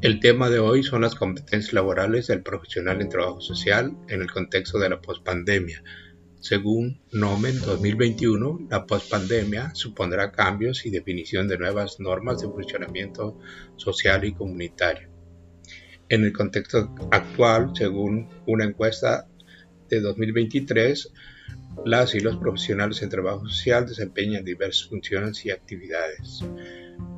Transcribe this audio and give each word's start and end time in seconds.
El 0.00 0.20
tema 0.20 0.48
de 0.48 0.60
hoy 0.60 0.84
son 0.84 1.00
las 1.00 1.16
competencias 1.16 1.72
laborales 1.72 2.28
del 2.28 2.44
profesional 2.44 3.02
en 3.02 3.08
trabajo 3.08 3.40
social 3.40 3.96
en 4.06 4.20
el 4.20 4.30
contexto 4.30 4.78
de 4.78 4.88
la 4.88 5.00
pospandemia. 5.00 5.82
Según 6.38 7.00
Nomen 7.10 7.58
2021, 7.58 8.68
la 8.70 8.86
pospandemia 8.86 9.74
supondrá 9.74 10.30
cambios 10.30 10.86
y 10.86 10.90
definición 10.90 11.48
de 11.48 11.58
nuevas 11.58 11.98
normas 11.98 12.40
de 12.40 12.46
funcionamiento 12.46 13.40
social 13.74 14.24
y 14.24 14.34
comunitario. 14.34 15.08
En 16.08 16.22
el 16.22 16.32
contexto 16.32 16.94
actual, 17.10 17.72
según 17.74 18.28
una 18.46 18.66
encuesta 18.66 19.26
de 19.88 20.00
2023, 20.00 21.12
las 21.84 22.14
y 22.14 22.20
los 22.20 22.36
profesionales 22.36 23.02
en 23.02 23.08
trabajo 23.08 23.48
social 23.48 23.84
desempeñan 23.84 24.44
diversas 24.44 24.88
funciones 24.88 25.44
y 25.44 25.50
actividades. 25.50 26.44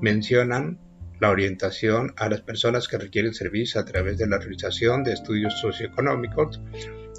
Mencionan 0.00 0.78
la 1.20 1.30
orientación 1.30 2.14
a 2.16 2.28
las 2.28 2.40
personas 2.40 2.88
que 2.88 2.96
requieren 2.96 3.34
servicio 3.34 3.80
a 3.80 3.84
través 3.84 4.16
de 4.16 4.26
la 4.26 4.38
realización 4.38 5.04
de 5.04 5.12
estudios 5.12 5.60
socioeconómicos, 5.60 6.60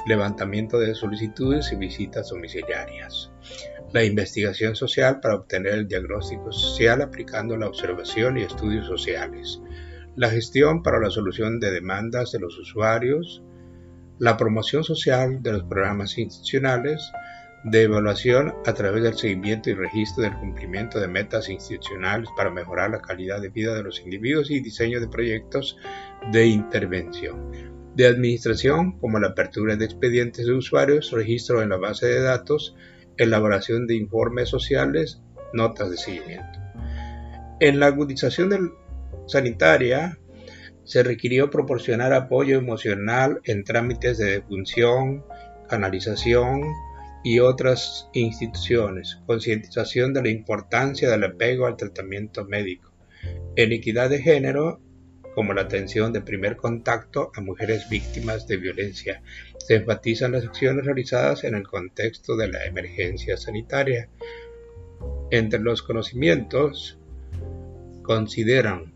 levantamiento 0.08 0.80
de 0.80 0.96
solicitudes 0.96 1.72
y 1.72 1.76
visitas 1.76 2.30
domiciliarias. 2.30 3.32
La 3.94 4.04
investigación 4.04 4.76
social 4.76 5.20
para 5.20 5.36
obtener 5.36 5.74
el 5.74 5.88
diagnóstico 5.88 6.52
social 6.52 7.02
aplicando 7.02 7.56
la 7.58 7.68
observación 7.68 8.38
y 8.38 8.44
estudios 8.44 8.88
sociales. 8.88 9.62
La 10.16 10.30
gestión 10.30 10.82
para 10.82 11.00
la 11.00 11.10
solución 11.10 11.60
de 11.60 11.72
demandas 11.72 12.32
de 12.32 12.40
los 12.40 12.58
usuarios. 12.58 13.44
La 14.18 14.38
promoción 14.38 14.84
social 14.84 15.44
de 15.44 15.52
los 15.52 15.64
programas 15.64 16.18
institucionales 16.18 17.02
de 17.64 17.84
evaluación 17.84 18.54
a 18.66 18.74
través 18.74 19.04
del 19.04 19.18
seguimiento 19.18 19.70
y 19.70 19.74
registro 19.74 20.24
del 20.24 20.36
cumplimiento 20.38 21.00
de 21.00 21.08
metas 21.08 21.50
institucionales 21.50 22.30
para 22.36 22.50
mejorar 22.50 22.90
la 22.90 23.02
calidad 23.02 23.42
de 23.42 23.50
vida 23.50 23.76
de 23.76 23.84
los 23.84 24.00
individuos 24.00 24.50
y 24.50 24.62
diseño 24.62 25.00
de 25.00 25.08
proyectos 25.08 25.78
de 26.32 26.48
intervención. 26.48 27.52
De 27.96 28.08
administración, 28.08 28.98
como 29.00 29.20
la 29.20 29.30
apertura 29.30 29.76
de 29.76 29.86
expedientes 29.86 30.46
de 30.46 30.54
usuarios, 30.54 31.12
registro 31.12 31.62
en 31.62 31.70
la 31.70 31.78
base 31.78 32.08
de 32.08 32.22
datos, 32.22 32.76
elaboración 33.18 33.86
de 33.86 33.96
informes 33.96 34.50
sociales, 34.50 35.22
notas 35.54 35.92
de 35.92 35.98
seguimiento. 35.98 36.60
En 37.60 37.80
la 37.80 37.88
agudización 37.88 38.74
sanitaria, 39.28 40.18
se 40.84 41.04
requirió 41.04 41.50
proporcionar 41.52 42.12
apoyo 42.14 42.58
emocional 42.58 43.40
en 43.44 43.64
trámites 43.64 44.18
de 44.18 44.32
defunción, 44.32 45.24
canalización, 45.70 46.64
y 47.24 47.40
otras 47.40 48.10
instituciones, 48.14 49.20
concientización 49.26 50.14
de 50.14 50.24
la 50.24 50.30
importancia 50.30 51.10
del 51.10 51.24
apego 51.24 51.68
al 51.68 51.78
tratamiento 51.78 52.46
médico, 52.46 52.92
en 53.56 53.72
equidad 53.72 54.10
de 54.10 54.22
género, 54.22 54.82
como 55.36 55.54
la 55.54 55.62
atención 55.62 56.12
de 56.12 56.22
primer 56.22 56.58
contacto 56.58 57.32
a 57.36 57.42
mujeres 57.42 57.88
víctimas 57.90 58.48
de 58.48 58.58
violencia. 58.58 59.22
Se 59.60 59.76
enfatizan 59.76 60.34
las 60.34 60.46
acciones 60.46 60.86
realizadas 60.86 61.44
en 61.44 61.56
el 61.56 61.68
contexto 61.68 62.36
de 62.36 62.50
la 62.50 62.66
emergencia 62.66 63.38
sanitaria. 63.38 64.10
Entre 65.30 65.60
los 65.60 65.84
conocimientos, 65.84 67.00
consideran 68.04 68.94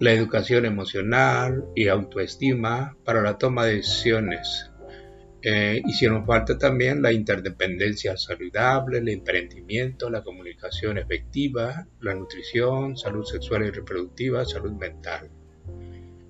la 0.00 0.12
educación 0.12 0.64
emocional 0.64 1.64
y 1.74 1.88
autoestima 1.88 2.96
para 3.04 3.20
la 3.20 3.36
toma 3.36 3.64
de 3.64 3.76
decisiones, 3.76 4.70
eh, 5.40 5.80
hicieron 5.86 6.26
falta 6.26 6.58
también 6.58 7.00
la 7.00 7.12
interdependencia 7.12 8.16
saludable, 8.16 8.98
el 8.98 9.08
emprendimiento, 9.08 10.10
la 10.10 10.22
comunicación 10.22 10.98
efectiva, 10.98 11.86
la 12.00 12.14
nutrición, 12.14 12.96
salud 12.96 13.24
sexual 13.24 13.66
y 13.66 13.70
reproductiva, 13.70 14.44
salud 14.44 14.72
mental. 14.72 15.30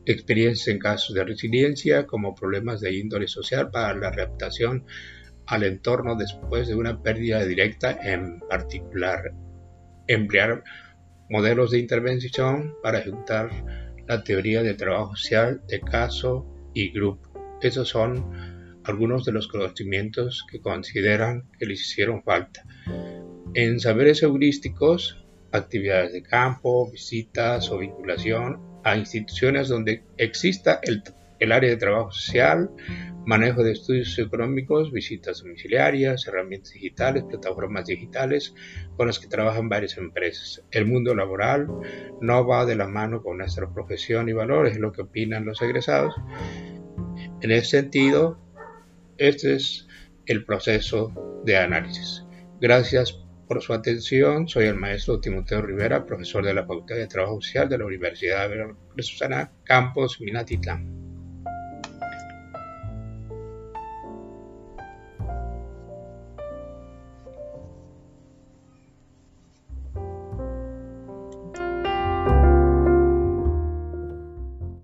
Experiencias 0.05 0.69
en 0.69 0.79
casos 0.79 1.15
de 1.15 1.25
resiliencia 1.25 2.07
como 2.07 2.35
problemas 2.35 2.81
de 2.81 2.95
índole 2.95 3.29
social 3.29 3.71
para 3.71 3.95
la 3.95 4.09
adaptación 4.09 4.85
al 5.47 5.63
entorno 5.63 6.15
después 6.15 6.69
de 6.69 6.75
una 6.75 7.03
pérdida 7.03 7.45
directa 7.45 7.99
en 8.03 8.41
particular. 8.41 9.33
Emplear 10.07 10.65
modelos 11.31 11.71
de 11.71 11.79
intervención 11.79 12.75
para 12.83 12.99
ejecutar 12.99 13.51
la 14.07 14.23
teoría 14.23 14.63
del 14.63 14.77
trabajo 14.77 15.17
social 15.17 15.63
de 15.67 15.81
caso 15.81 16.47
y 16.75 16.91
grupo. 16.91 17.59
Esos 17.63 17.89
son 17.89 18.58
algunos 18.89 19.25
de 19.25 19.33
los 19.33 19.49
conocimientos 19.49 20.47
que 20.51 20.61
consideran 20.61 21.45
que 21.59 21.67
les 21.67 21.81
hicieron 21.81 22.23
falta. 22.23 22.65
En 23.55 23.81
saberes 23.81 24.23
heurísticos, 24.23 25.25
actividades 25.53 26.13
de 26.13 26.23
campo, 26.23 26.91
visitas 26.91 27.71
o 27.71 27.79
vinculación 27.79 28.61
a 28.85 28.97
instituciones 28.97 29.69
donde 29.69 30.05
exista 30.17 30.81
el, 30.83 31.53
área 31.53 31.71
de 31.71 31.77
trabajo 31.77 32.11
social, 32.11 32.71
manejo 33.27 33.63
de 33.63 33.73
estudios 33.73 34.19
económicos, 34.19 34.91
visitas 34.91 35.43
domiciliarias, 35.43 36.27
herramientas 36.27 36.73
digitales, 36.73 37.25
plataformas 37.25 37.87
digitales 37.87 38.55
con 38.97 39.07
las 39.07 39.19
que 39.19 39.29
trabajan 39.29 39.69
varias 39.69 39.99
empresas. 39.99 40.65
El 40.71 40.87
mundo 40.87 41.15
laboral 41.15 41.69
no 42.21 42.47
va 42.47 42.65
de 42.65 42.77
la 42.77 42.89
mano 42.89 43.23
con 43.23 43.39
nuestra 43.39 43.73
profesión 43.73 44.29
y 44.29 44.33
valores, 44.33 44.75
es 44.75 44.79
lo 44.79 44.93
que 44.93 45.03
opinan 45.03 45.45
los 45.45 45.61
egresados. 45.61 46.15
En 47.41 47.51
ese 47.51 47.83
sentido, 47.83 48.48
este 49.19 49.55
es 49.55 49.87
el 50.27 50.45
proceso 50.45 51.43
de 51.45 51.57
análisis. 51.57 52.25
Gracias 52.61 53.13
por 53.47 53.63
su 53.63 53.73
atención. 53.73 54.49
Soy 54.49 54.67
el 54.67 54.77
maestro 54.77 55.21
Timoteo 55.21 55.63
Rivera, 55.63 56.05
profesor 56.05 56.45
de 56.45 56.55
la 56.55 56.67
Facultad 56.67 56.97
de 56.97 57.07
Trabajo 57.07 57.41
Social 57.41 57.69
de 57.69 57.79
la 57.79 57.87
Universidad 57.87 58.49
de 58.51 59.03
Susana 59.03 59.53
Campos, 59.65 60.21
Minatitlán. 60.21 60.98